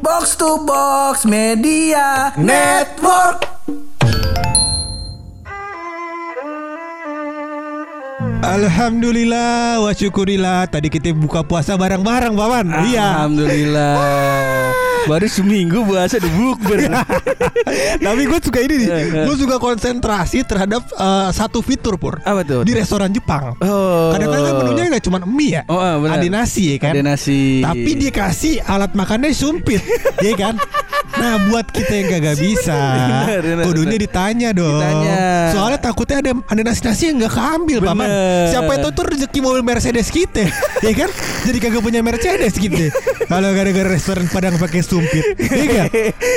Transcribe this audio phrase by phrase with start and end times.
[0.00, 3.44] Box to Box Media Network.
[8.40, 14.79] Alhamdulillah wa syukurillah Tadi kita buka puasa bareng-bareng Paman Iya Alhamdulillah.
[15.02, 16.78] Baru seminggu puasa udah bukber.
[18.04, 19.24] Tapi gue suka ini nih Eh, eh.
[19.24, 22.62] Gue suka konsentrasi terhadap eh, Satu fitur Pur Apa tuh?
[22.62, 24.10] Di restoran Jepang Oh.
[24.10, 26.18] Kadang-kadang kan menunya gak cuma mie ya Oh, ah, benar.
[26.18, 27.60] Ada nasi ya kan Ada nasi.
[27.60, 29.80] Tapi dia kasih alat makannya sumpit
[30.26, 30.54] Ya kan
[31.20, 32.78] Nah buat kita yang gak bisa
[33.68, 35.52] Kudunya ditanya dong Ditanya.
[35.52, 38.46] Soalnya takutnya ada ada nasi-nasi yang gak keambil Paman Bener.
[38.48, 40.48] Siapa itu tuh rezeki mobil Mercedes kita
[40.86, 41.10] Ya kan
[41.44, 42.88] Jadi kagak punya Mercedes gitu
[43.28, 45.86] Kalau gara-gara restoran Padang pakai sumpit Iya kan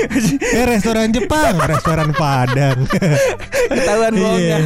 [0.60, 2.84] Eh restoran Jepang Restoran Padang
[3.64, 4.60] Ketahuan bohongnya.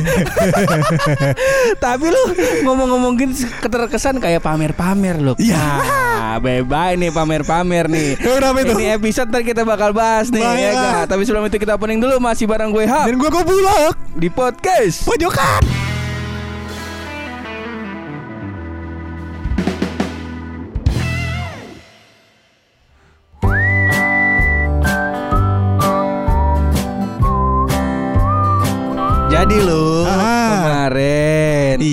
[1.78, 2.24] Tapi lu
[2.66, 5.34] ngomong-ngomong gini keterkesan kayak pamer-pamer lu.
[5.38, 5.56] Iya.
[5.58, 8.18] Nah, bye-bye nih pamer-pamer nih.
[8.18, 8.74] Kenapa itu?
[8.78, 10.60] Ini episode ntar kita bakal bahas nih Baik.
[10.60, 11.04] ya gak?
[11.10, 15.06] Tapi sebelum itu kita opening dulu masih bareng gue Hap Dan gue bulog di podcast.
[15.06, 15.62] Pojokan
[29.28, 30.17] Jadi lu Ah.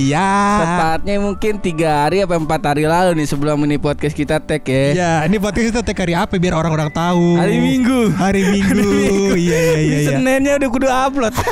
[0.05, 0.29] Iya
[0.61, 4.85] Tepatnya mungkin tiga hari apa empat hari lalu nih sebelum ini podcast kita tag ya.
[4.93, 7.41] Ya, ini podcast kita tag hari apa biar orang-orang tahu.
[7.41, 8.13] Hari Minggu.
[8.13, 8.85] Hari Minggu.
[9.33, 9.99] Iya iya iya.
[10.05, 10.09] Iya.
[10.21, 11.33] Seninnya udah kudu upload.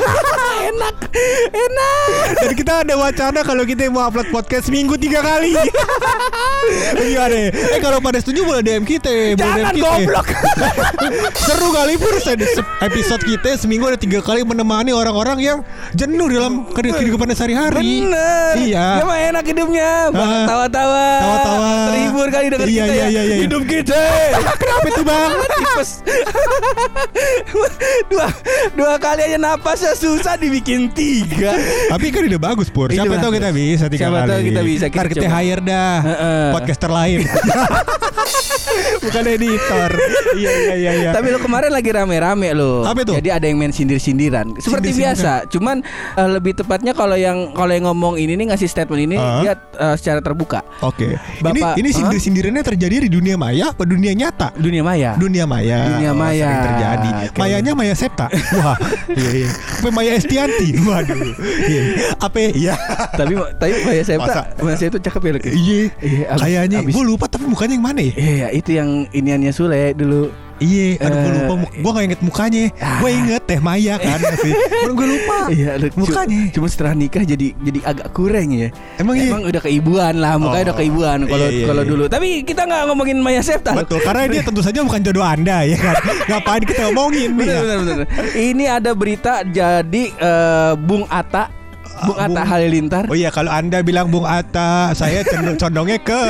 [0.63, 0.95] enak,
[1.51, 2.07] enak.
[2.43, 5.55] Dan kita ada wacana kalau kita mau upload podcast minggu tiga kali.
[7.03, 7.51] Gimana?
[7.51, 9.35] Eh kalau pada setuju boleh DM kita.
[9.35, 9.83] boleh Jangan DM kita.
[9.83, 10.27] goblok.
[11.47, 12.15] Seru kali pur
[12.79, 15.57] episode kita seminggu ada tiga kali menemani orang-orang yang
[15.91, 18.07] jenuh dalam kehidupan sehari-hari.
[18.07, 18.53] Bener.
[18.63, 18.85] Iya.
[18.99, 19.91] Ya mah enak hidupnya.
[20.15, 20.45] Ah.
[20.47, 21.07] Tawa-tawa.
[21.19, 21.71] Tawa-tawa.
[21.91, 23.07] Terhibur kali denger Iya, kita iya, ya.
[23.11, 23.35] iya, iya.
[23.43, 24.01] Hidup kita.
[24.83, 25.29] Itu bang?
[25.43, 25.89] Tipes.
[28.09, 28.27] dua
[28.73, 31.53] dua kali aja napasnya susah dibikin tiga.
[31.89, 32.89] Tapi kan udah bagus pur.
[32.89, 34.29] Siapa tahu kita bisa tiga Siapa kali.
[34.29, 36.45] tahu kita bisa, kita kita hire dah Heeh.
[36.51, 37.19] podcaster lain.
[39.03, 39.89] Bukan editor.
[40.33, 41.09] Iya iya iya iya.
[41.13, 42.81] Tapi lo kemarin lagi rame-rame lo.
[42.81, 43.13] Apa itu?
[43.13, 44.49] Jadi ada yang main sindir-sindiran.
[44.57, 45.13] Seperti Sindir-sindiran.
[45.13, 45.31] biasa.
[45.47, 45.75] Cuman
[46.17, 49.39] eh, lebih tepatnya kalau yang kalau yang ngomong ini nih ngasih statement ini Ah.
[49.39, 50.65] dia eh, secara terbuka.
[50.81, 51.13] Oke.
[51.37, 54.49] Bapak- ini ini sindir-sindirannya terjadi di dunia maya apa dunia nyata?
[54.57, 55.13] Dunia maya.
[55.19, 55.85] Dunia maya.
[55.93, 56.47] Dunia Oh, maya.
[56.49, 57.09] sering terjadi.
[57.29, 57.37] Oke.
[57.37, 58.25] Mayanya Maya Septa.
[58.57, 58.77] Wah.
[59.13, 59.49] Iya iya.
[59.53, 60.67] Apa Maya Estianti?
[60.81, 61.19] Waduh.
[61.69, 61.81] Iya.
[62.17, 62.37] Apa?
[62.49, 62.73] Iya.
[63.13, 64.07] tapi tapi Maya Masa?
[64.09, 65.31] Septa, Maya Septa cakep ya.
[65.51, 65.79] Iya.
[66.01, 68.13] Iya, Kayaknya gue lupa tapi mukanya yang mana ya?
[68.15, 70.31] Iya, itu yang iniannya Sule dulu.
[70.57, 71.53] Iya, aduh gue Eh, lupa.
[71.73, 72.63] Gue gak inget mukanya.
[72.77, 72.99] Ah.
[73.01, 74.19] Gue inget Teh Maya kan.
[74.33, 74.49] Tapi
[74.87, 75.37] gue lupa.
[75.49, 76.39] Iya, Mukanya.
[76.51, 78.69] Cuma setelah nikah jadi jadi agak kurang ya.
[78.95, 79.29] Emang iya?
[79.29, 80.67] Emang udah keibuan lah, mukanya Oh.
[80.69, 81.89] udah keibuan kalau Iya, iya, kalau iya.
[81.89, 82.03] dulu.
[82.05, 83.71] Tapi kita nggak ngomongin Maya Septa.
[83.73, 85.95] Betul, karena dia tentu saja bukan jodoh anda ya kan.
[86.29, 87.59] Ngapain kita ngomongin nih ya?
[88.33, 91.49] Ini ada berita jadi eh, Bung Ata,
[92.05, 93.03] Bung Atta Bung- Halilintar.
[93.05, 95.23] Oh iya kalau anda bilang Bung Atta, saya
[95.55, 96.15] condongnya ke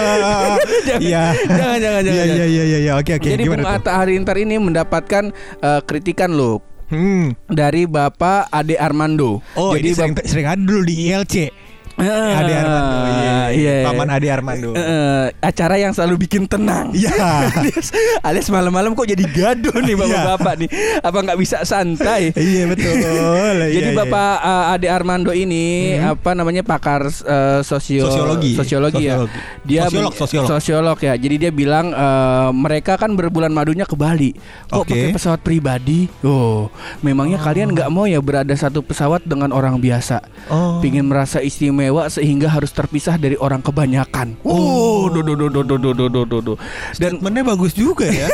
[1.03, 1.33] Iya.
[1.43, 2.91] Jangan, jangan, jangan, Iya iya iya iya.
[2.95, 3.27] Oke oke.
[3.27, 3.69] Jadi Bung tuh?
[3.69, 5.23] Atta Halilintar ini mendapatkan
[5.59, 7.33] eh, kritikan loh Hmm.
[7.49, 9.41] dari Bapak Ade Armando.
[9.55, 11.49] Oh jadi ini sering, sering ada dulu di ILC.
[11.93, 12.97] Ah, Ade Armando.
[13.05, 13.75] Iya, iya.
[13.85, 14.69] Paman Ade Armando.
[14.73, 16.89] Eh, eh, acara yang selalu bikin tenang.
[16.89, 17.13] Iya.
[17.61, 17.93] alias,
[18.25, 20.69] alias malam-malam kok jadi gaduh nih bapak-bapak nih.
[21.05, 22.33] Apa nggak bisa santai?
[22.43, 22.91] Iya betul.
[23.73, 23.99] Jadi Iya, iya.
[24.03, 28.57] Bapak uh, Ade Armando ini apa namanya pakar uh, sosio Sosiologi.
[28.57, 29.15] sosiologi ya.
[29.21, 29.39] Sosiologi.
[29.63, 30.47] Dia Sosiolog, sosiolog.
[30.49, 31.13] sosiolog ya.
[31.15, 34.33] Jadi dia bilang uh, mereka kan berbulan madunya ke Bali.
[34.67, 34.91] Kok Oke.
[34.91, 36.09] pakai pesawat pribadi?
[36.25, 36.67] Oh,
[36.99, 40.19] memangnya kalian nggak mau ya berada satu pesawat dengan orang biasa?
[40.51, 40.81] Oh.
[40.83, 44.37] Pingin merasa istimewa sehingga harus terpisah dari orang kebanyakan.
[44.45, 46.53] Oh, do do do do do do do do do, do.
[46.99, 48.27] Dan Statementnya bagus juga ya.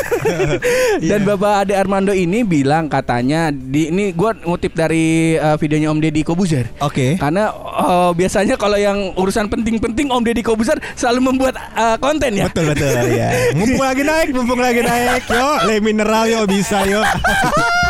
[1.14, 6.02] dan Bapak Ade Armando ini bilang katanya di ini gua ngutip dari uh, videonya Om
[6.02, 6.66] Deddy Kobuzer.
[6.82, 7.22] Oke.
[7.22, 12.50] Karena uh, biasanya kalau yang urusan penting-penting Om Deddy Kobuzer selalu membuat uh, konten ya.
[12.50, 13.30] Betul betul ya.
[13.62, 15.22] Mumpung lagi naik, mumpung lagi naik.
[15.30, 17.06] Yo, le mineral yo bisa yo.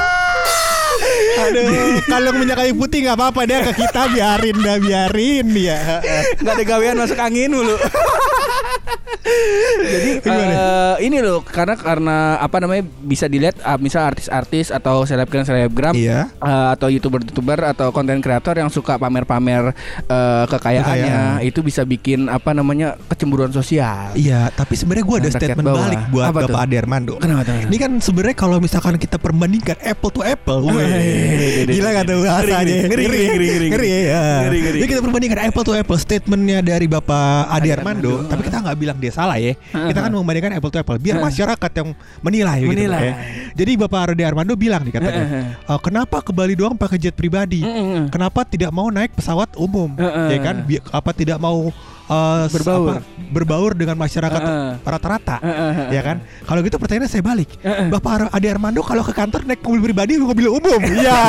[1.49, 6.01] Aduh, kalau minyak kayu putih nggak apa-apa deh ke kita biarin dah biarin ya.
[6.37, 7.73] Gak ada gawean masuk angin mulu.
[9.79, 15.43] Jadi eh, ini loh karena karena apa namanya bisa dilihat uh, misal artis-artis atau selebgram
[15.43, 16.29] selebgram Iya.
[16.31, 19.71] eh, atau youtuber-youtuber atau konten kreator yang suka pamer-pamer
[20.05, 21.47] eh, kekayaannya Kekayaan.
[21.47, 24.13] itu bisa bikin apa namanya kecemburuan sosial.
[24.13, 25.81] Iya, tapi sebenarnya gue ada statement bawah.
[25.81, 26.59] balik buat Apa Bapak?
[26.59, 27.13] Ade Armando.
[27.17, 27.53] Kenapa tuh?
[27.65, 32.77] Ini kan sebenarnya kalau misalkan kita perbandingkan apple to apple, weh, gila gak tuh bahasanya?
[32.87, 34.23] Ngeri, ngeri, ngeri, ngeri, ngeri ya.
[34.43, 34.77] Ngeri, ngeri.
[34.79, 38.97] Jadi kita perbandingkan apple to apple statementnya dari Bapak Ade Armando, tapi kita nggak bilang
[38.97, 39.53] dia salah ya.
[39.69, 43.01] Kita kan membandingkan apple to apple biar masyarakat yang menilai, gitu, Menilai.
[43.01, 43.13] ya.
[43.53, 45.23] Jadi Bapak Rode Armando bilang nih katanya,
[45.55, 47.61] "Eh, kenapa ke Bali doang pakai jet pribadi?
[48.09, 49.93] Kenapa tidak mau naik pesawat umum?
[50.27, 50.55] Ya kan?
[50.89, 51.69] Apa tidak mau
[52.09, 52.87] s- Berbaur.
[52.91, 52.95] apa,
[53.29, 54.41] berbaur dengan masyarakat
[54.81, 55.37] rata-rata?
[55.39, 55.91] Heeh.
[55.91, 56.17] Ya kan?
[56.41, 57.49] Kalau gitu pertanyaannya saya balik.
[57.87, 60.81] Bapak Ade Armando kalau ke kantor naik mobil pribadi atau mobil umum?
[60.99, 61.19] Iya.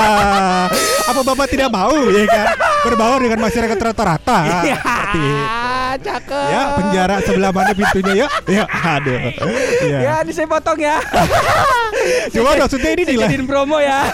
[1.05, 2.47] Apa Bapak tidak mau ya kan?
[2.82, 4.38] Berbaur dengan masyarakat rata-rata.
[4.62, 6.47] Seperti Ah, cakep.
[6.49, 8.26] Ya penjara sebelah mana pintunya ya?
[8.47, 9.19] Ya aduh.
[9.83, 10.15] Ya, Ya.
[10.23, 11.03] ini saya potong ya.
[12.33, 13.29] Cuma maksudnya ini nilai.
[13.43, 14.06] promo ya.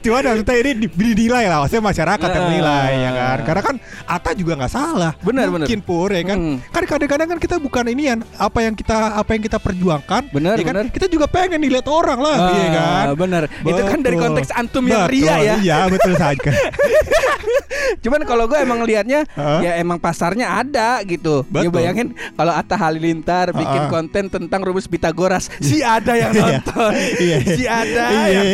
[0.00, 1.58] Cuma maksudnya ini di- dinilai lah.
[1.60, 3.38] Maksudnya masyarakat yang menilai ya kan.
[3.42, 5.12] Karena kan Ata juga nggak salah.
[5.20, 6.38] Benar, Mungkin pur ya kan.
[6.38, 6.56] Hmm.
[6.70, 10.22] Kan kadang-kadang kan kita bukan inian apa yang kita apa yang kita perjuangkan.
[10.30, 10.74] Benar, ya kan?
[10.76, 10.86] benar.
[10.90, 13.04] Kita juga pengen dilihat orang lah, iya kan.
[13.10, 13.42] Ah, bener.
[13.60, 14.26] Itu kan dari Betul.
[14.30, 15.54] konteks antum yang Betul, ria ya.
[15.60, 16.50] Iya betul saja.
[18.04, 19.60] Cuman kalau gue emang liatnya Hah?
[19.60, 21.42] ya emang pasarnya ada gitu.
[21.48, 21.74] Ya Betul.
[21.74, 23.92] bayangin kalau Atta Halilintar bikin Ha-ha.
[23.92, 26.42] konten tentang rumus Pitagoras, si ada yang Iya.
[26.60, 26.92] nonton.
[27.18, 27.36] Iya.
[27.44, 28.28] Si ada Iya.
[28.30, 28.46] yang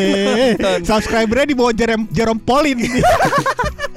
[0.56, 0.78] nonton.
[0.84, 2.80] Subscribernya di bawah Jerome, Jerome Pauline.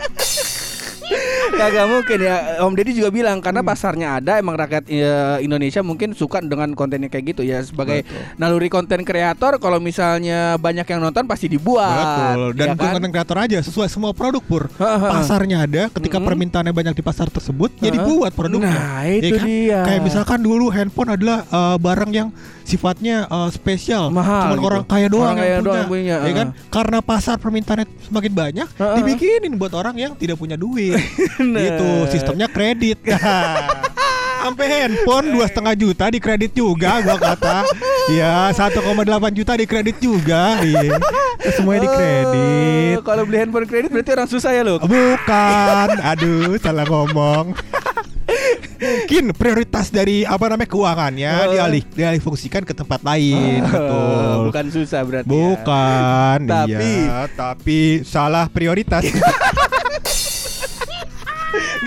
[1.52, 2.36] Kagak mungkin ya.
[2.60, 3.46] Om Deddy juga bilang Hmm.
[3.46, 5.06] karena pasarnya ada emang rakyat eh,
[5.42, 8.04] Indonesia mungkin suka dengan kontennya kayak gitu ya sebagai
[8.36, 12.36] naluri konten kreator kalau misalnya banyak yang nonton pasti dibuat.
[12.36, 12.50] Betul.
[12.54, 12.96] Dan ya bukan kan?
[12.96, 14.64] konten kreator aja, sesuai semua produk pur.
[14.76, 16.28] Pasarnya ada, ketika Mm-mm.
[16.28, 18.70] permintaannya banyak di pasar tersebut, ya dibuat produknya.
[18.72, 19.82] Nah, itu dia.
[19.84, 22.30] Kayak misalkan dulu handphone adalah eh, barang yang
[22.62, 24.68] sifatnya eh, spesial, Mahal Cuman gitu.
[24.68, 26.06] orang kaya doang Orang kaya yang doang punya.
[26.10, 26.48] yang punya, Ya kan?
[26.70, 28.68] Karena pasar permintaannya semakin banyak,
[29.00, 30.99] dibikinin buat orang yang tidak punya duit.
[31.40, 33.00] Gitu, sistemnya kredit.
[34.40, 37.68] Sampai handphone dua setengah juta di kredit juga, gua kata.
[38.10, 38.80] Ya 1,8
[39.30, 40.64] juta di kredit juga.
[40.64, 40.96] Iya.
[41.54, 42.96] Semuanya di kredit.
[42.96, 44.80] Oh, kalau beli handphone kredit berarti orang susah ya lo.
[44.80, 47.52] Bukan, aduh salah ngomong.
[48.80, 51.52] Mungkin prioritas dari apa namanya keuangannya Oh.
[51.52, 54.48] dialih dialih fungsikan ke tempat lain, betul.
[54.48, 55.28] Bukan susah berarti.
[55.28, 55.32] ya.
[55.36, 59.04] Bukan, Tapi- iya, tapi salah prioritas.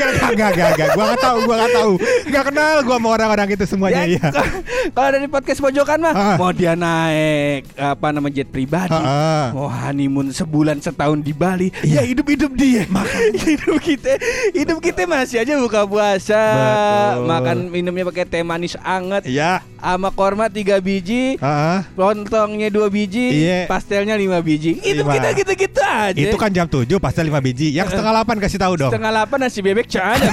[0.03, 1.93] Gak, gak, gak, gak, gak, gua gak tahu, gua gak tahu,
[2.27, 4.29] gak kenal gua sama orang-orang itu semuanya Ya, ya.
[4.91, 6.37] Kalau dari podcast pojokan mah Ah.
[6.37, 9.51] mau dia naik apa nama jet pribadi, ah.
[9.51, 12.83] mau honeymoon sebulan setahun di Bali, ya hidup-hidup dia.
[13.47, 14.19] hidup kita,
[14.51, 16.43] hidup kita masih aja buka puasa,
[17.15, 17.27] Betul.
[17.29, 23.45] makan minumnya pakai teh manis anget, Iya, sama korma tiga biji, ah, lontongnya dua biji,
[23.45, 23.59] Iya.
[23.67, 24.77] pastelnya lima biji.
[24.77, 25.15] Hidup Lima.
[25.15, 26.17] kita gitu-gitu aja.
[26.17, 27.71] itu kan jam 7 pasal 5 biji.
[27.71, 28.91] Yang setengah 8 kasih tahu dong.
[28.91, 30.27] setengah delapan nasi bebek ada.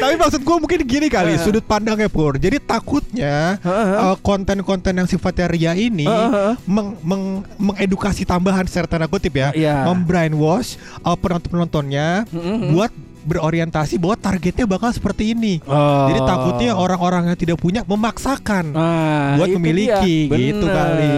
[0.00, 1.42] Tapi maksud gue mungkin gini kali Heeh.
[1.42, 2.34] sudut pandangnya pur.
[2.36, 6.52] Jadi takutnya eh, konten-konten yang sifatnya ria ini Heeh.
[6.64, 9.84] meng- meng- mengedukasi tambahan secara tanda kutip ya, Iya.
[9.84, 12.72] membrainwash uh, penonton-penontonnya Mm-mm.
[12.72, 12.90] buat
[13.30, 15.62] berorientasi bahwa targetnya bakal seperti ini.
[15.64, 16.10] Oh.
[16.10, 18.74] Jadi takutnya orang-orang yang tidak punya memaksakan.
[18.74, 20.36] Nah, buat memiliki, dia.
[20.50, 20.74] gitu Bener.
[20.74, 21.14] kali.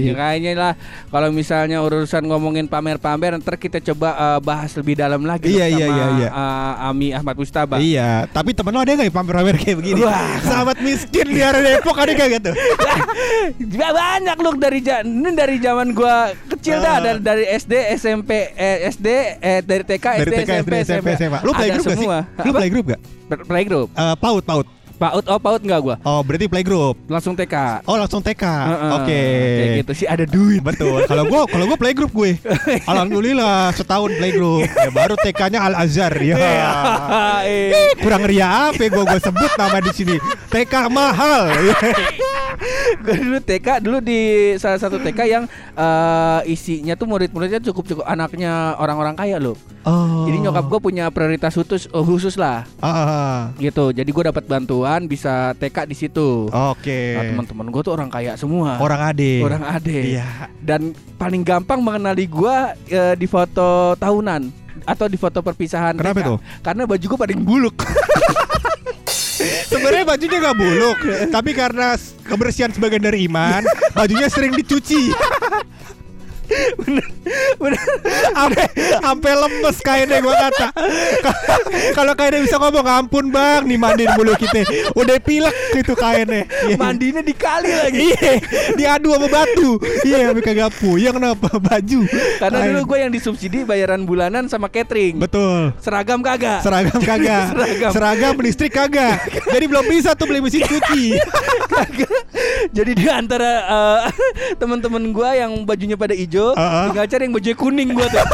[0.00, 0.72] Ya, kayaknya lah
[1.10, 5.86] kalau misalnya urusan ngomongin pamer-pamer ntar kita coba eh, bahas lebih dalam lagi Iya, iya,
[5.86, 6.28] sama iya, iya.
[6.30, 7.76] eh, Ami Ahmad Mustaba.
[7.82, 10.00] Iya, tapi temen lo ada gak ya pamer-pamer kayak begini?
[10.00, 10.38] Wah.
[10.40, 12.50] Sahabat miskin di area Depok ada gak gitu?
[13.90, 16.98] Banyak loh dari ini dari zaman gua kecil dah Ah.
[17.00, 19.06] dari dari SD SMP eh, SD
[19.38, 21.39] eh dari TK Dari SD TK, SMP SD, SMP, SMA.
[21.42, 22.08] Lu playgroup gak sih?
[22.40, 23.00] Lu playgroup gak?
[23.26, 24.66] Play- playgroup Eh, paut, paut.
[25.00, 26.92] PAUD oh PAUD enggak gua Oh, berarti playgroup.
[27.08, 28.44] langsung TK Oh, langsung TK.
[28.44, 29.20] Heeh, Oke.
[29.56, 31.08] kayak gitu sih ada duit Betul.
[31.08, 32.36] Kalau gua kalau gua playgroup gue.
[32.90, 34.68] Alhamdulillah setahun playgroup.
[34.68, 36.36] Ya, baru TK-nya Al Azhar ya.
[37.48, 37.96] Eh.
[37.96, 40.16] Kurang ria apa gue gue sebut nama di sini.
[40.52, 41.48] TK mahal.
[43.04, 48.04] gue dulu TK dulu di salah satu TK yang eh, isinya tuh murid-muridnya cukup cukup
[48.04, 49.56] anaknya orang-orang kaya loh.
[49.88, 50.28] Oh.
[50.28, 53.96] Jadi nyokap gue punya prioritas khusus oh, khusus lah Ah, ah, gitu.
[53.96, 56.52] Jadi gue dapat bantuan bisa TK di situ.
[56.52, 57.16] Oke.
[57.16, 58.76] Nah, teman-teman gue tuh orang kaya semua.
[58.76, 59.40] Orang ade.
[59.40, 60.20] Orang ade.
[60.20, 60.52] Iya.
[60.60, 62.56] Dan paling gampang mengenali gue
[62.92, 64.52] eh, di foto tahunan
[64.84, 65.96] atau di foto perpisahan.
[65.96, 66.28] Kenapa TK.
[66.28, 66.38] tuh?
[66.60, 67.76] Karena baju gue paling buluk.
[69.68, 70.98] Sebenarnya bajunya nggak buluk,
[71.32, 73.64] tapi karena kebersihan sebagian dari iman,
[73.96, 75.12] bajunya sering dicuci.
[76.78, 77.06] Bener.
[78.34, 78.66] Sampai
[79.00, 80.68] sampai lemes kainnya gua kata.
[81.92, 84.64] Kalau kainnya bisa ngomong ampun bang, nih mandiin bulu kita.
[84.96, 86.46] Udah pilek gitu kainnya.
[86.66, 86.76] Iya.
[86.76, 87.98] Mandinya dikali lagi.
[88.10, 88.32] Iya,
[88.74, 89.70] diadu sama batu.
[90.02, 92.00] Iya, tapi kagak puyeng kenapa baju.
[92.40, 92.68] Karena Kain.
[92.72, 95.20] dulu gue yang disubsidi bayaran bulanan sama catering.
[95.20, 95.70] betul.
[95.78, 96.64] Seragam kagak.
[96.64, 97.44] Seragam kagak.
[97.54, 97.90] Seragam.
[97.92, 99.20] Seragam listrik kagak.
[99.52, 101.16] Jadi belum bisa tuh beli mesin cuci.
[102.70, 103.98] Jadi di antara eh,
[104.60, 106.84] teman-teman gua yang bajunya pada hijau, Uh-uh.
[106.92, 108.20] tinggal cari yang bajunya kuning gua tuh.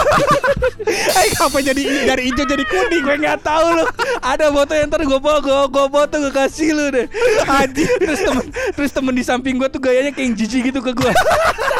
[0.86, 3.02] Eh apa jadi dari hijau jadi kuning?
[3.02, 3.88] gue nggak tahu loh.
[4.22, 7.06] Ada foto yang ntar gue foto, gue, gue foto gue kasih lu deh.
[7.46, 7.90] Anjir.
[7.98, 11.12] terus temen, terus temen di samping gue tuh gayanya kayak jijik gitu ke gue.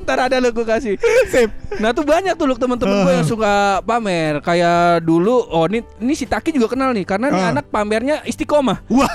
[0.00, 0.94] ntar ada lo gue kasih.
[1.26, 1.50] Sip.
[1.76, 4.40] Nah tuh banyak tuh loh temen-temen gue yang suka pamer.
[4.40, 7.52] Kayak dulu, oh ini, ini si Taki juga kenal nih, karena nih Ah.
[7.52, 8.82] anak pamernya istiqomah.
[8.86, 9.08] Wah.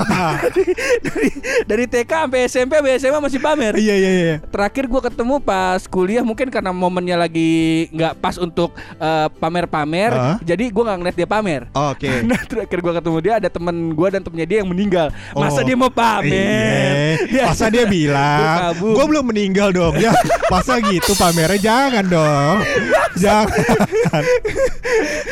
[1.06, 1.28] dari
[1.66, 3.74] dari TK sampai SMP, sampai SMA masih pamer.
[3.76, 4.36] Iya iya iya.
[4.42, 7.52] Terakhir gue ketemu pas kuliah mungkin karena momennya lagi
[7.92, 10.38] nggak pas untuk eh, pamer-pamer, Ah.
[10.42, 11.62] jadi gue nggak ngeliat dia pamer.
[11.72, 12.08] Oke.
[12.26, 15.08] Nah terakhir gue ketemu dia ada temen gue dan temennya dia yang meninggal.
[15.32, 15.64] Masa Oh.
[15.64, 17.20] dia mau pamer?
[17.26, 17.44] Iya.
[17.52, 20.12] Masa dia bilang, gue belum meninggal dong ya.
[20.48, 22.58] Masa gitu pamernya jangan dong,
[23.24, 24.24] jangan.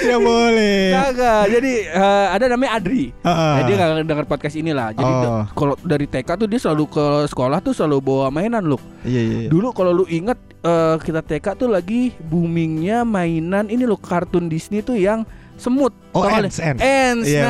[0.02, 0.92] ya boleh.
[0.92, 1.44] Kagak.
[1.50, 3.14] Jadi eh, ada namanya Adri.
[3.22, 3.60] Ah.
[3.60, 4.90] Nah, dia gak denger podcast inilah.
[4.92, 5.44] Jadi Oh.
[5.54, 8.82] kalau dari TK tuh dia selalu ke sekolah tuh selalu bawa mainan loh.
[9.04, 9.48] Iya iya.
[9.48, 14.82] Dulu kalau lu inget eh, kita TK tuh lagi boomingnya mainan ini loh kartun Disney
[14.82, 15.94] tuh yang semut.
[16.14, 16.76] Oh, Tau Ants, kali?
[16.76, 16.82] Ants.
[16.84, 17.28] Ants.
[17.30, 17.46] Iya,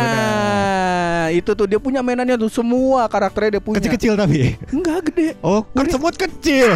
[1.24, 3.80] nah, itu tuh dia punya mainannya tuh semua karakternya dia punya.
[3.80, 4.60] Kecil-kecil tapi.
[4.70, 5.40] Enggak gede.
[5.40, 6.76] Oh, kan semut kecil.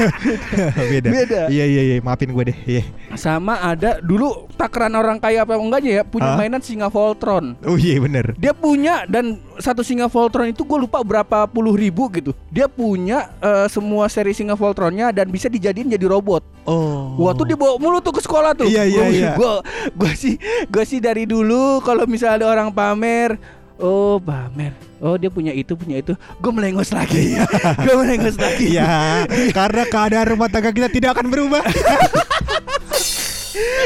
[0.92, 1.08] Beda.
[1.12, 1.40] Beda.
[1.52, 2.58] Iya iya iya, maafin gue deh.
[2.64, 2.82] Iya.
[3.14, 6.38] Sama ada dulu takaran orang kaya apa enggaknya ya punya Hah?
[6.40, 7.60] mainan singa Voltron.
[7.68, 8.32] Oh iya bener.
[8.40, 12.32] Dia punya dan satu singa Voltron itu gue lupa berapa puluh ribu gitu.
[12.52, 16.44] Dia punya eh, semua seri singa Voltronnya dan bisa dijadiin jadi robot.
[16.66, 17.16] Oh.
[17.20, 18.68] Wah tuh dibawa mulu tuh ke sekolah tuh.
[18.68, 19.30] Iya, iya, iya.
[19.34, 19.62] Gue
[19.94, 20.34] gue sih
[20.68, 23.38] gue sih dari dulu kalau misalnya ada orang pamer,
[23.80, 27.36] oh pamer, oh dia punya itu punya itu, gue melengos lagi.
[27.84, 28.76] gue melengos lagi.
[28.76, 31.62] Iya, karena keadaan rumah tangga kita tidak akan berubah.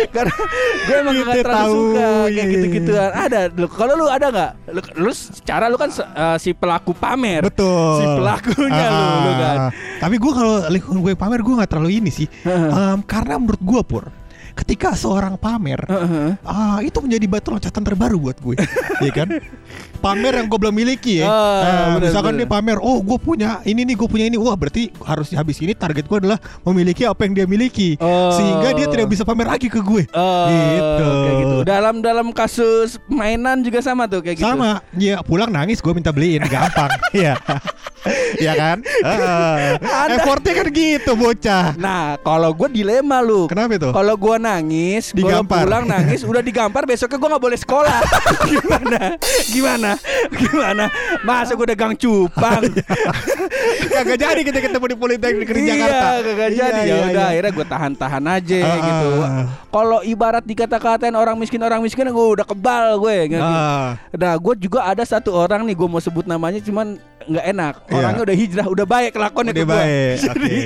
[0.09, 0.37] Karena
[0.87, 3.11] gue emang gak terlalu suka iya, kayak iya, gitu-gituan.
[3.12, 3.40] Ada.
[3.52, 4.52] Lu kalau lu ada nggak?
[4.73, 7.45] Lu, lu secara lu kan eh, si pelaku pamer.
[7.45, 8.00] Betul.
[8.00, 9.57] Si pelakunya lu, lu kan.
[9.59, 12.26] Ah, Tapi gue kalau lingkungan gue pamer gue nggak terlalu ini sih.
[12.47, 14.04] Em, karena menurut gue pur,
[14.57, 16.28] ketika seorang pamer, Heeh.
[16.45, 18.57] ah itu menjadi batu loncatan terbaru buat gue,
[19.04, 19.28] Iya kan?
[20.00, 21.26] Pamer yang gue belum miliki ya.
[21.26, 22.40] Ah, Nah, bener, misalkan bener.
[22.42, 25.73] dia pamer, oh gue punya ini nih, gue punya ini, wah berarti harus habis ini
[25.73, 28.33] target gue adalah memiliki apa yang dia miliki, Oh.
[28.33, 30.09] sehingga dia tidak bisa pamer lagi ke gue.
[30.11, 31.04] Oh, Gitu.
[31.04, 31.57] kayak gitu.
[31.62, 34.49] Dalam dalam kasus mainan juga sama tuh kayak gitu.
[34.49, 37.37] Sama, ya pulang nangis gue minta beliin, gampang, Iya,
[38.33, 38.76] Iya kan?
[38.80, 39.76] Heeh.
[39.76, 40.16] Ada.
[40.16, 41.76] Effortnya kan gitu bocah.
[41.76, 43.45] Nah, kalau gue dilema lu.
[43.45, 43.92] Kenapa itu?
[43.92, 48.00] Kalau gue nangis, gue pulang nangis, udah digampar, besoknya gue nggak boleh sekolah.
[48.49, 49.00] Gimana?
[49.47, 49.89] Gimana?
[50.32, 50.85] Gimana?
[51.23, 52.62] Masa gue dagang cupang?
[53.92, 56.09] Kagak jadi kita ketemu di Politeknik di Jakarta.
[56.11, 56.80] Iya, kagak Iya, jadi.
[56.80, 57.30] Ya iya, udah, iya.
[57.30, 59.09] akhirnya gue tahan-tahan aja Ah, gitu.
[59.20, 59.44] ah.
[59.68, 63.16] Kalau ibarat dikata-katain orang miskin orang miskin, gue udah kebal gue.
[63.30, 63.42] Gitu.
[63.42, 67.75] Ah, Nah, gue juga ada satu orang nih, gue mau sebut namanya, cuman nggak enak.
[67.82, 67.94] Iya.
[67.94, 70.16] Orangnya udah hijrah, udah baik kelakuannya udah ke baik.
[70.32, 70.56] Oke.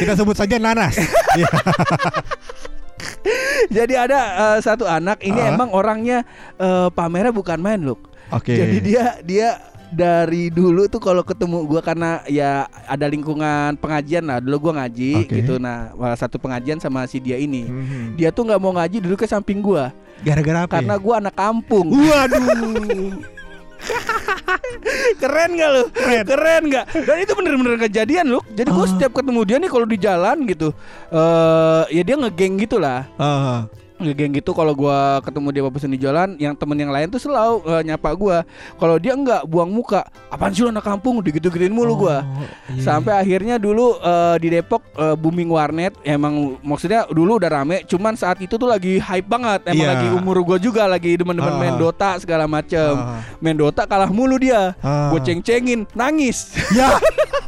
[0.00, 0.94] Kita sebut saja Nanas.
[1.32, 1.48] Iya.
[3.72, 4.18] Jadi ada
[4.52, 5.50] eh, satu anak, ini Ah.
[5.50, 7.98] emang orangnya eh, pamernya bukan main loh.
[8.32, 8.52] Oke.
[8.52, 9.48] Jadi dia dia
[9.88, 15.28] dari dulu tuh kalau ketemu gua karena ya ada lingkungan pengajian lah dulu gua ngaji
[15.28, 15.36] Oke.
[15.38, 15.78] gitu nah
[16.16, 18.16] satu pengajian sama si dia ini Mhm.
[18.16, 19.92] dia tuh nggak mau ngaji duduk ke samping gua
[20.24, 20.80] Gara-gara apa?
[20.80, 20.98] karena ya?
[20.98, 23.12] gua anak kampung Waduh.
[25.20, 25.82] keren gak lu
[26.24, 28.90] keren, gak dan itu bener-bener kejadian lu jadi gua Ah.
[28.90, 30.68] setiap ketemu dia nih kalau di jalan gitu
[31.10, 33.68] eh ya dia ngegeng gitu lah Ah.
[34.02, 37.62] Ngegeng gitu kalau gua ketemu dia babusan di jalan yang temen yang lain tuh selalu
[37.64, 38.42] eh, nyapa gua
[38.76, 42.82] kalau dia enggak buang muka apaan sih lu anak kampung digitu-gituin mulu gua Oh, iya.
[42.82, 48.12] sampai akhirnya dulu eh, di Depok eh, booming warnet emang maksudnya dulu udah rame cuman
[48.12, 49.90] saat itu tuh lagi hype banget emang Iya.
[49.92, 51.80] lagi umur gua juga lagi demen-demen main Ah.
[51.80, 53.22] Dota segala macem Ah.
[53.38, 55.08] main Dota kalah mulu dia Ah.
[55.08, 56.96] gue ceng-cengin nangis Ya.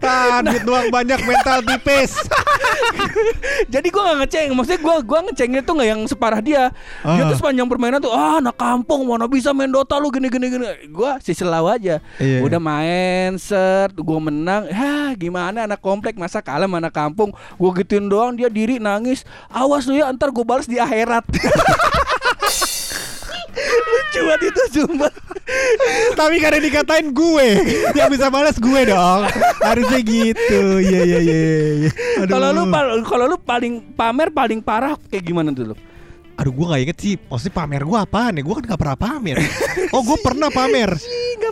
[0.00, 2.12] Ah, duit doang banyak mental tipis.
[3.72, 6.68] jadi gua nggak ngeceng maksudnya gua gua ngecengnya tuh nggak yang separah dia.
[7.00, 7.28] Dia Ah.
[7.28, 10.66] tuh sepanjang permainan tuh ah anak kampung mana bisa main Dota lu gini gini gini.
[10.90, 11.98] Gua sih selau aja.
[12.18, 12.44] Iya.
[12.44, 14.68] udah main set gua menang.
[14.68, 16.14] Ya gimana anak komplek?
[16.14, 17.32] Masa kalah sama anak kampung?
[17.56, 19.24] Gua gituin doang dia diri nangis.
[19.48, 21.24] Awas lu ya ntar gua balas di akhirat
[24.34, 25.12] banget itu sumpah
[26.20, 27.48] Tapi karena dikatain gue
[27.94, 29.28] Yang bisa balas gue dong.
[29.60, 30.80] Harusnya gitu.
[30.80, 31.40] Iya iya iya
[31.84, 31.90] iya.
[32.26, 32.64] Kalau lu
[33.04, 35.76] kalau lu paling pamer paling parah kayak gimana tuh lu
[36.34, 37.14] Aduh gue gak inget sih.
[37.28, 38.42] Maksudnya pamer gue apaan ya?
[38.42, 39.36] Gue kan gak pernah pamer.
[39.94, 40.90] Oh gue pernah pamer.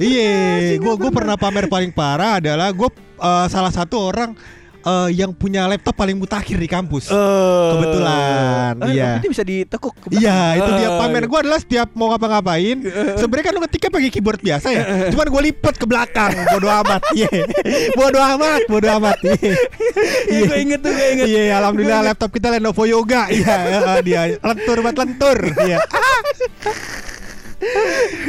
[0.00, 1.36] Iya Gue gue pernah.
[1.38, 1.68] pamer.
[1.70, 2.88] Paling parah adalah Gue
[3.20, 4.34] eh, salah satu orang
[4.82, 7.08] eh, yang punya laptop paling mutakhir di kampus.
[7.10, 7.78] Oh.
[7.78, 9.10] Kebetulan, Eh, iya.
[9.22, 9.94] Itu bisa ditekuk.
[10.10, 11.24] Iya itu dia pamer.
[11.26, 12.78] Gue adalah setiap mau ngapa-ngapain
[13.16, 14.82] Sebenarnya kan lu ngetiknya pakai keyboard biasa ya.
[15.12, 17.02] Cuman gue lipet ke belakang Bodo amat.
[17.14, 17.30] Iya.
[17.94, 19.18] Bodo amat Bodo amat.
[19.22, 19.54] Iya.
[20.28, 21.26] Iya, gue inget tuh, gue inget.
[21.28, 23.28] Iya alhamdulillah laptop kita Lenovo Yoga.
[23.32, 23.54] Iya
[23.98, 25.38] eh, dia lentur buat lentur.
[25.62, 25.78] Iya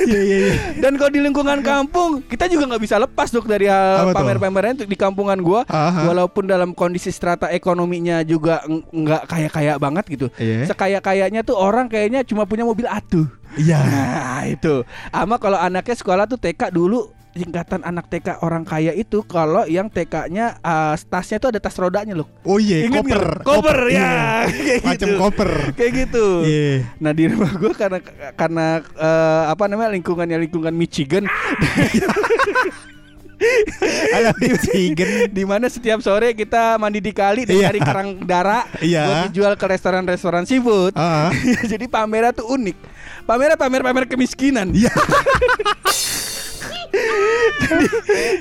[0.04, 3.66] Iya iya iya Dan kalau di lingkungan kampung kita juga nggak bisa lepas dok dari
[3.66, 5.66] hal pamer-pameran itu di kampungan gua.
[5.66, 6.06] Aha.
[6.06, 10.28] Walaupun dalam kondisi strata ekonominya juga ng- nggak kaya-kaya banget gitu.
[10.38, 10.70] Iya.
[10.70, 13.25] Sekaya-kayanya tuh orang kayaknya cuma punya mobil atuh.
[13.54, 14.82] Iya Nah itu.
[15.10, 19.90] Ama kalau anaknya sekolah tuh TK dulu tingkatan anak TK orang kaya itu kalau yang
[19.90, 22.30] TK-nya uh, tasnya tuh ada tas rodanya loh.
[22.46, 23.24] Oh iya Ingat koper?
[23.42, 23.98] Koper, ya.
[23.98, 24.13] iya.
[24.54, 25.18] Kayak Macam gitu.
[25.18, 26.25] koper Kayak gitu.
[26.46, 28.00] Iya Nah di rumah gue karena
[28.38, 31.25] karena eh, apa namanya lingkungannya lingkungan Michigan,
[34.16, 37.68] Alah Michigan di mana setiap sore kita mandi di kali dan Iya.
[37.68, 39.02] cari kerang darah Iya.
[39.04, 40.96] buat dijual ke restoran-restoran seafood.
[40.96, 41.28] Ah.
[41.66, 42.78] Jadi pamernya tuh unik.
[43.25, 44.72] Pamernya pamer-pamer kemiskinan.
[44.72, 44.94] Iya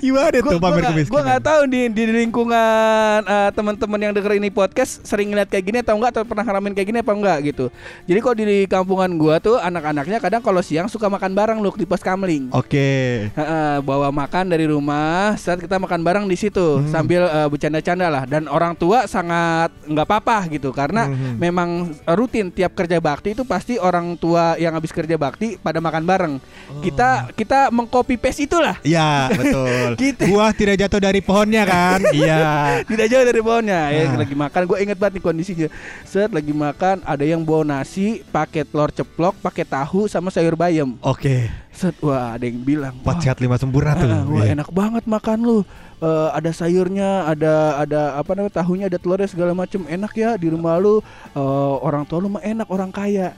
[0.03, 4.49] Gimana tuh pamer Gue kemiskinan nggak tahu di di lingkungan eh, teman-teman yang denger ini
[4.49, 7.67] podcast sering ngeliat kayak gini atau enggak atau pernah ngalamin kayak gini apa enggak gitu.
[8.05, 11.87] Jadi kalau di kampungan gua tuh anak-anaknya kadang kalau siang suka makan bareng loh di
[11.87, 12.53] pos kamling.
[12.53, 16.89] Oke Heeh, bawa makan dari rumah saat kita makan bareng di situ Hmm.
[16.89, 21.37] sambil eh, bercanda-canda lah dan orang tua sangat nggak apa-apa gitu karena Hmm.
[21.39, 25.79] memang eh, rutin tiap kerja bakti itu pasti orang tua yang habis kerja bakti pada
[25.81, 26.35] makan bareng
[26.81, 30.25] kita kita mengcopy paste itulah Iya betul Gitu.
[30.27, 34.19] Buah tidak jatuh dari pohonnya kan Iya tidak jauh dari bawahnya ya Nah.
[34.21, 35.69] lagi makan gue inget banget nih kondisinya
[36.03, 40.99] set lagi makan ada yang bawa nasi pakai telur ceplok pakai tahu sama sayur bayam
[41.01, 44.53] Oke set wah ada yang bilang Empat "Wah, sehat lima sempurna tuh Ah, wah Iya.
[44.53, 45.59] enak banget makan lu.
[45.99, 50.51] Eh, ada sayurnya, ada ada apa namanya tahunya, ada telurnya segala macem enak ya di
[50.51, 50.99] rumah lu.
[51.33, 51.41] Eh,
[51.79, 53.33] orang tua lu mah enak orang kaya.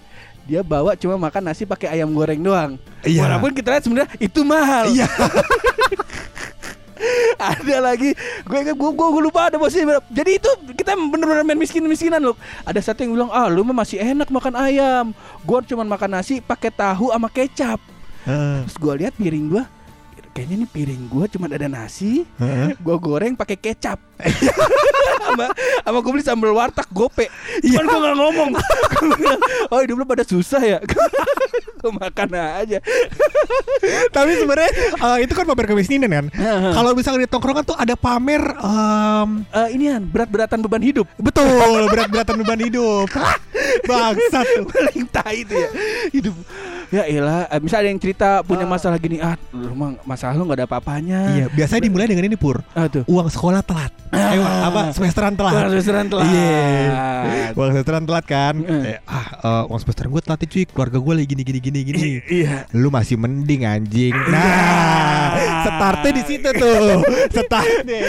[0.44, 2.76] Dia bawa cuma makan nasi pakai ayam goreng doang.
[3.04, 3.24] Iya.
[3.24, 4.92] Walaupun kita lihat sebenarnya itu mahal.
[4.92, 5.08] Iya
[7.38, 12.32] ada lagi gue gue gue lupa ada bosnya jadi itu kita bener-bener main miskin miskinan
[12.32, 15.06] loh ada satu yang bilang ah lu mah masih enak makan ayam
[15.44, 17.80] gue cuma makan nasi pakai tahu sama kecap
[18.24, 18.64] Heeh.
[18.64, 19.64] terus gue lihat piring gue
[20.34, 22.74] kayaknya ini piring gue cuma ada nasi Heeh.
[22.74, 24.02] gue goreng pakai kecap.
[25.24, 25.48] Sama
[25.80, 27.26] sama gue beli sambal warteg gope.
[27.64, 28.50] Cuman gue nggak ngomong.
[29.16, 29.40] Bilang,
[29.72, 30.78] oh hidup lu pada susah ya?
[31.80, 32.78] Gue makan aja.
[34.08, 36.26] Tapi sebenarnya eh, itu kan pamer kemiskinan kan?
[36.72, 41.04] Kalau misalnya di tongkrongan tuh ada pamer em, Eh, inian berat-beratan beban hidup.
[41.20, 43.08] Betul berat-beratan beban hidup.
[43.84, 44.64] Bangsat tuh.
[44.68, 45.68] Paling tai itu ya.
[46.12, 46.34] Hidup
[46.94, 50.46] ya elah eh, misal ada yang cerita punya masalah gini ah lu mah masalah lu
[50.46, 51.18] nggak ada apa-apanya.
[51.34, 52.62] Iya biasanya dimulai dengan ini Pur.
[52.70, 53.02] Ah tuh.
[53.10, 53.90] Uang sekolah telat.
[54.14, 54.94] Eh, apa?
[54.94, 55.52] Semesteran telat.
[55.58, 56.30] Wah, restoran telat.
[56.30, 57.50] Iya.
[57.58, 58.54] Uang semesteran telat kan?
[58.62, 58.94] Heeh.
[58.94, 60.64] Eh, Ah eh, uang semesteran gue telat cuy.
[60.70, 62.02] Keluarga gue lagi gini gini gini gini.
[62.30, 62.70] Iya.
[62.78, 64.14] Lu masih mending anjing.
[64.30, 65.34] Nah
[65.66, 67.02] Startnya di situ tuh.
[67.34, 68.02] Startnya.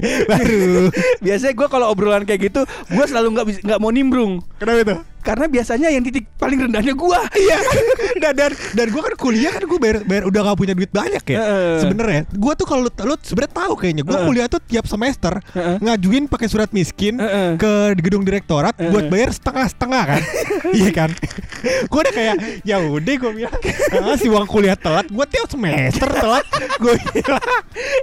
[0.30, 0.90] Baru.
[1.22, 4.42] Biasanya gue kalau obrolan kayak gitu gue selalu nggak bisa nggak mau nimbrung.
[4.58, 4.96] Kenapa itu?
[5.22, 7.58] Karena biasanya yang titik paling rendahnya gue Iya.
[8.18, 11.24] Dan dan, dan gue kan kuliah kan gue bayar, bayar udah gak punya duit banyak
[11.24, 11.38] ya.
[11.38, 11.74] Heeh.
[11.80, 14.26] sebenarnya gue tuh kalau lu, lu sebenarnya tahu kayaknya gue Heeh.
[14.26, 15.76] kuliah tuh tiap semester Heeh.
[15.80, 17.56] ngajuin pakai surat miskin Heeh.
[17.56, 18.90] ke gedung direktorat Heeh.
[18.90, 20.22] buat bayar setengah setengah kan.
[20.72, 21.10] Iya kan?
[21.84, 23.52] Gue udah kayak ya udah gue bilang.
[23.92, 26.48] Ah, si uang kuliah telat gue tiap semester telat.
[26.80, 27.44] Bilang.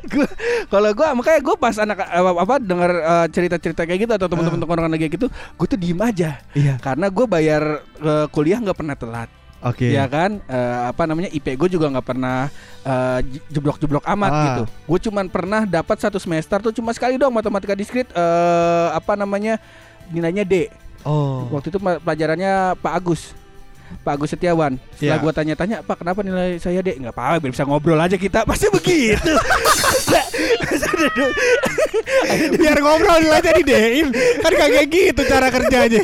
[0.06, 0.28] Gua
[0.70, 4.78] kalau gue makanya gue pas anak apa, apa dengar eh, cerita-cerita kayak gitu atau teman-teman
[4.86, 6.38] orang kayak gitu gue tuh diem aja.
[6.54, 6.78] Iya.
[6.78, 7.64] Karena gue bayar
[7.96, 9.30] eh, kuliah nggak pernah telat.
[9.60, 9.92] Oke.
[9.92, 10.40] Ya kan?
[10.42, 12.48] Eh, apa namanya IP gue juga nggak pernah
[13.20, 14.42] j- jeblok-jeblok amat Ah.
[14.46, 14.64] gitu.
[14.88, 19.60] Gue cuman pernah dapat satu semester tuh cuma sekali doang matematika diskrit eh, apa namanya
[20.08, 20.72] nilainya D.
[21.02, 21.48] Oh.
[21.50, 23.36] Waktu itu pelajarannya Pak Agus.
[24.00, 24.78] Pak Agus Setiawan.
[24.94, 25.24] Setelah Iya.
[25.24, 26.96] gua tanya-tanya Pak kenapa nilai saya D?
[26.96, 28.46] Nggak apa-apa biar bisa ngobrol aja kita.
[28.50, 29.34] Pasti begitu.
[32.56, 34.08] biar ngobrol nilai jadi dein
[34.40, 36.02] kan kayak gitu cara kerjanya.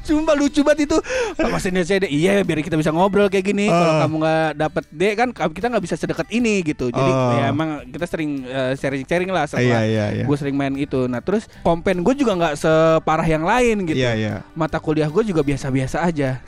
[0.00, 0.96] Sumpah lucu banget itu.
[1.40, 3.66] Mas nilai saya Iya biar kita bisa ngobrol kayak gini.
[3.66, 4.00] Kalau Ah.
[4.04, 6.88] kamu nggak dapet D kan Kita nggak bisa sedekat ini gitu.
[6.88, 7.32] Jadi Oh.
[7.32, 11.06] ya emang kita sering eh, sharing-sharing lah iya setelah iya iya Gue sering main itu.
[11.06, 13.98] Nah terus kompen gue juga nggak separah yang lain gitu.
[13.98, 14.34] Iya iya.
[14.52, 16.38] Mata kuliah gue juga biasa-biasa aja.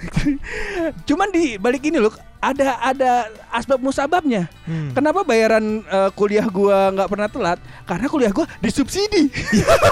[1.09, 2.13] Cuman di balik ini loh
[2.43, 3.11] ada ada
[3.49, 4.51] asbab musababnya.
[4.67, 4.91] Hmm.
[4.91, 7.59] Kenapa bayaran eh, kuliah gua nggak pernah telat?
[7.87, 9.31] Karena kuliah gua disubsidi.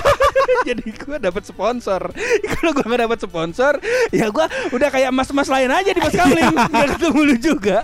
[0.68, 2.10] Jadi gua dapat sponsor.
[2.52, 3.72] Kalau gua nggak dapat sponsor,
[4.10, 6.50] ya gua udah kayak mas-mas lain aja di Mas Kamling.
[6.50, 7.78] Nggak ketemu lu juga.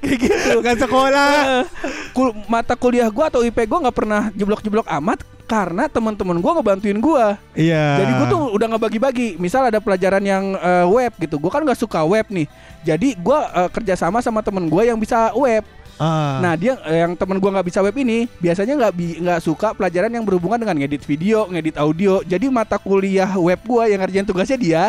[0.00, 0.50] Kayak gitu.
[0.58, 1.64] Bukan sekolah Eh,
[2.10, 6.98] kul- mata kuliah gua atau IP gua nggak pernah jeblok-jeblok amat karena teman-teman gue ngebantuin
[6.98, 7.26] gue.
[7.54, 8.02] Iya.
[8.02, 9.38] Jadi gue tuh udah ngebagi-bagi.
[9.38, 12.46] Misal ada pelajaran yang eh, web gitu, gue kan nggak suka web nih.
[12.82, 15.62] Jadi gue eh, kerjasama sama temen gue yang bisa web.
[15.96, 16.44] Ah.
[16.44, 19.72] Nah dia eh, yang temen gua nggak bisa web ini biasanya nggak bi- nggak suka
[19.72, 22.20] pelajaran yang berhubungan dengan ngedit video, ngedit audio.
[22.20, 24.82] Jadi mata kuliah web gua yang ngerjain tugasnya dia,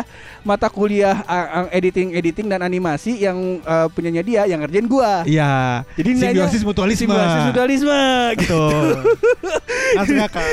[0.44, 5.24] mata kuliah ah, ah, editing editing dan animasi yang eh, punyanya dia yang ngerjain gua.
[5.24, 5.84] Iya.
[5.96, 7.08] Jadi simbiosis mutualisme.
[7.08, 8.00] Simbiosis mutualisme
[8.44, 8.64] gitu.
[9.96, 10.44] Langsung akal.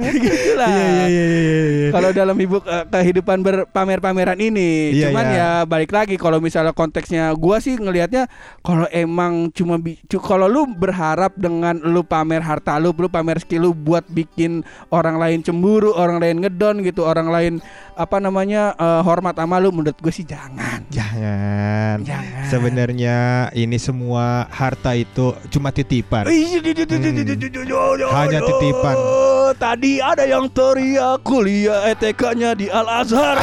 [0.00, 0.68] gitu lah.
[0.72, 1.42] Iya iya iya iya.
[1.44, 5.36] iya kalau dalam ibu uh, kehidupan berpamer-pameran ini yeah, cuman yeah.
[5.36, 8.30] ya balik lagi kalau misalnya konteksnya gua sih ngelihatnya
[8.62, 9.76] kalau emang cuma
[10.22, 14.60] kalau lu berharap dengan lu pamer harta lu lu pamer skill lu buat bikin
[14.92, 17.52] orang lain cemburu orang lain ngedon gitu orang lain
[17.96, 24.46] apa namanya uh, hormat sama lu menurut gue sih jangan jangan jangan sebenarnya ini semua
[24.52, 26.60] harta itu cuma titipan hmm.
[28.12, 28.96] hanya titipan
[29.56, 33.38] tadi ada yang teriak kuliah ETK-nya di Al Azhar.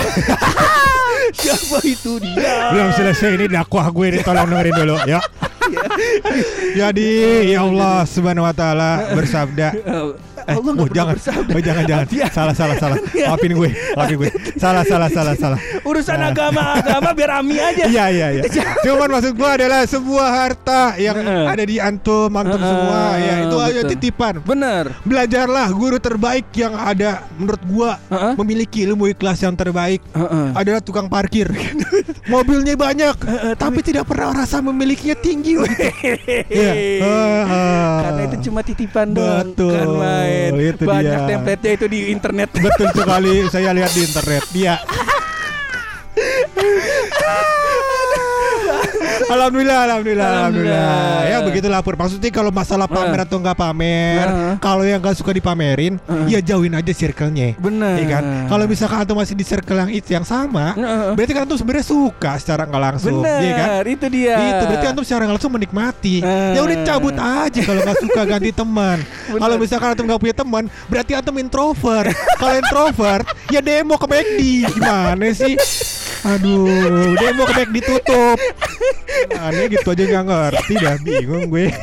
[1.42, 2.76] Siapa itu dia?
[2.76, 5.20] Belum selesai ini dakwah gue ini tolong dengerin dulu ya.
[6.80, 7.10] Jadi
[7.54, 9.68] ya Allah Subhanahu wa taala bersabda
[10.52, 11.52] Eh, Allah oh, nggak pernah jangan, bersabda.
[11.52, 12.28] oh, jangan, jangan, Iya.
[12.30, 12.98] salah, salah, salah.
[13.32, 14.30] Maafin gue, maafin gue.
[14.56, 15.60] Salah, salah, salah, salah.
[15.82, 16.30] Urusan Nah.
[16.30, 17.84] agama-agama biar Ami aja.
[17.88, 18.44] Iya, iya, iya.
[18.86, 23.16] Cuman maksud gue adalah sebuah harta yang ada di antum, antum semua.
[23.16, 23.92] Ya itu aja betul.
[23.96, 24.34] titipan.
[24.42, 24.86] Bener.
[25.02, 28.34] Belajarlah guru terbaik yang ada menurut gua Heeh.
[28.36, 30.02] memiliki ilmu ikhlas yang terbaik
[30.54, 31.48] adalah tukang parkir.
[32.32, 33.16] Mobilnya banyak,
[33.56, 35.58] tapi tidak pernah rasa memilikinya tinggi.
[36.48, 36.74] Iya.
[37.02, 37.42] Heeh.
[38.02, 39.88] Karena itu cuma titipan doang, Betul, kan
[40.50, 40.74] main.
[40.74, 41.30] itu Banyak dia.
[41.30, 42.50] template-nya itu di internet.
[42.58, 44.44] Betul sekali saya lihat di internet.
[44.58, 44.82] Iya.
[49.32, 51.20] Alhamdulillah, alhamdulillah, alhamdulillah.
[51.24, 51.96] Ya begitulah Pur.
[51.96, 54.54] Maksudnya kalau masalah pamer atau nggak pamer, Heeh.
[54.60, 56.36] kalau yang nggak suka dipamerin, Heeh.
[56.36, 57.56] ya jauhin aja circle-nya.
[57.56, 57.96] Bener.
[57.96, 58.24] Iya kan?
[58.52, 61.16] Kalau misalkan antum masih di circle yang itu yang sama, Heeh.
[61.16, 63.68] berarti kan antum sebenarnya suka secara nggak langsung, iya kan?
[63.88, 64.36] itu dia.
[64.36, 66.16] Itu berarti antum secara nggak langsung menikmati.
[66.20, 66.52] Eh.
[66.52, 68.98] Ya udah cabut aja kalau nggak suka ganti teman.
[69.42, 72.12] Kalau misalkan antum nggak punya teman, berarti antum introvert.
[72.36, 74.40] kalau introvert, ya demo ke McD.
[74.76, 75.56] Gimana sih?
[76.22, 78.38] Aduh, demo ke McD tutup.
[79.42, 81.74] Aneh gitu aja nggak ngerti dah bingung gue.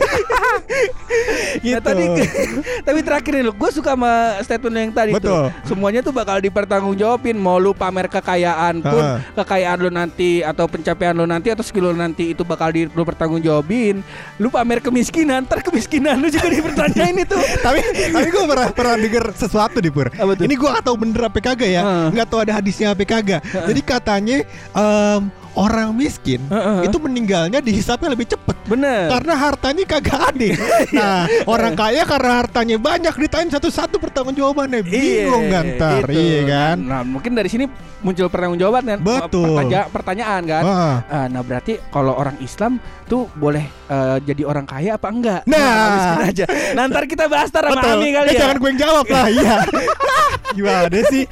[1.63, 1.75] Gitu.
[1.79, 2.05] Nah, tadi
[2.87, 5.31] tapi terakhir nih lu, gue suka sama statement yang tadi Betul.
[5.31, 5.47] tuh.
[5.67, 7.37] Semuanya tuh bakal dipertanggungjawabin.
[7.39, 9.19] Mau lu pamer kekayaan pun, Heeh.
[9.37, 13.03] kekayaan lu nanti atau pencapaian lu nanti atau skill lu nanti itu bakal di lu
[13.03, 14.01] pertanggungjawabin.
[14.39, 17.39] Lu pamer kemiskinan, ntar kemiskinan lu juga dipertanyain itu.
[17.67, 17.81] tapi
[18.13, 20.13] tapi gue pernah pernah denger sesuatu di Pur.
[20.13, 20.45] Tuh?
[20.45, 21.83] Ini gue gak tahu bener apa kagak ya.
[21.83, 22.07] Heeh.
[22.15, 23.41] Nggak tahu ada hadisnya apa kagak.
[23.43, 24.39] Jadi katanya
[24.75, 25.21] em,
[25.55, 26.85] orang miskin Heeh.
[26.85, 28.57] itu meninggalnya dihisapnya lebih cepet.
[28.65, 29.09] Bener.
[29.09, 30.49] Karena hartanya kagak ada.
[30.99, 34.81] Nah, orang kaya karena hartanya banyak ditanya satu-satu pertanggungjawabannya.
[34.83, 36.17] Bingung kan ntar, itu.
[36.17, 36.77] iya kan?
[36.81, 37.65] Nah, mungkin dari sini
[37.99, 38.99] muncul pertanggungjawaban kan?
[38.99, 39.55] Betul.
[39.55, 40.63] Pertanya- pertanyaan kan?
[40.65, 40.97] Ah.
[41.07, 45.43] Ah, nah berarti kalau orang Islam tuh boleh eh, jadi orang kaya apa enggak?
[45.45, 45.89] Nah.
[45.91, 46.45] miskin aja.
[46.75, 47.81] Nah, ntar kita bahas tar sama.
[47.89, 48.41] Ami kali Eh, ya.
[48.43, 49.57] jangan gue yang jawab lah, iya.
[50.57, 51.25] Gimana sih?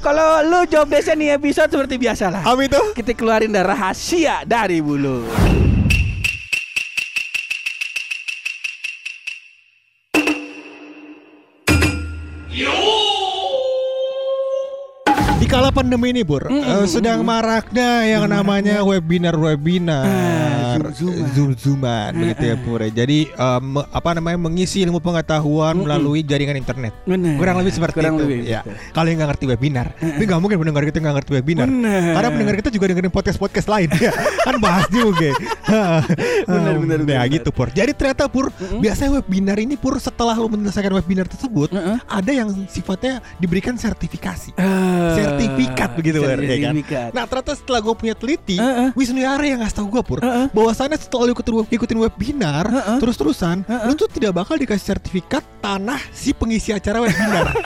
[0.00, 2.42] Kalau lu job desk nih episode seperti biasa lah.
[2.44, 5.26] Ami tuh Kita keluarin dah rahasia dari bulu.
[15.74, 21.26] Pandemi ini, Bur, eh, sedang maraknya yang namanya webinar-webinar, Ah, Zoom-zooman.
[21.34, 22.80] zoom-zooman, begitu ya, Pur.
[22.84, 26.94] Jadi eh, me- apa namanya mengisi ilmu pengetahuan melalui jaringan internet.
[27.02, 27.34] Benar.
[27.36, 28.22] Kurang lebih seperti Kurang itu.
[28.22, 28.60] lebih, ya.
[28.90, 31.66] Kalau yang nggak ngerti webinar, tapi nggak mungkin pendengar kita nggak ngerti webinar.
[31.66, 32.12] Benar.
[32.14, 34.12] Karena pendengar kita juga dengerin podcast-podcast lain, ya.
[34.46, 35.30] kan bahas juga.
[36.44, 37.32] Benar, benar, Ya benar.
[37.32, 37.68] gitu, Pur.
[37.68, 41.96] Jadi ternyata Pur, biasanya webinar ini Pur setelah lu menyelesaikan webinar tersebut, Heeh.
[42.04, 45.16] ada yang sifatnya diberikan sertifikasi Ah,
[45.64, 46.74] sertifikat begitu Pur, ya kan?
[47.16, 48.88] Nah ternyata setelah gue punya teliti Heeh.
[48.92, 50.46] Wisnu Yara yang ngasih tau gue Pur Heeh.
[50.52, 52.98] bahwasannya setelah lu ikutin, ikutin webinar Heeh.
[53.00, 53.88] Terus-terusan Heeh.
[53.88, 57.54] Lu tuh tidak bakal dikasih sertifikat tanah si pengisi acara webinar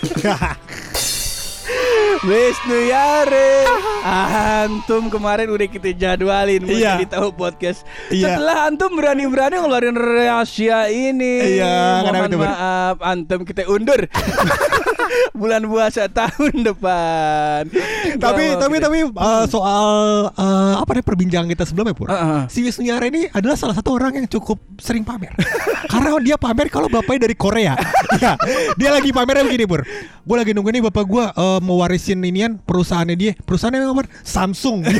[2.19, 3.69] Wisnu Yare
[4.03, 6.97] Antum kemarin udah kita jadwalin Mau Iya.
[6.97, 7.85] jadi tahu podcast.
[8.09, 8.35] Iya.
[8.35, 11.59] Setelah Antum berani-berani ngeluarin rahasia ini.
[11.59, 14.07] Iya, Mohon maaf Antum kita undur.
[15.39, 17.71] Bulan puasa tahun depan.
[18.19, 19.89] Tapi Mau tapi kita- tapi uh, soal
[20.31, 22.09] uh, Apa nih perbincangan kita sebelumnya Pur?
[22.09, 22.43] Heeh.
[22.51, 25.33] Si Wisnu Yara ini adalah salah satu orang yang cukup sering pamer.
[25.93, 27.75] Karena dia pamer kalau bapaknya dari Korea.
[28.19, 28.35] Ya,
[28.75, 29.87] Dia lagi pamernya begini Pur.
[30.25, 33.35] Gue lagi nunggu nih bapak gue uh, mau warisin inian perusahaannya dia.
[33.43, 34.07] Perusahaannya apa?
[34.23, 34.87] Samsung.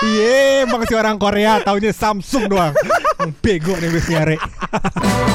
[0.00, 1.60] Iya emang si orang Korea.
[1.60, 2.72] Taunya Samsung doang.
[3.44, 4.36] Bego nih Yara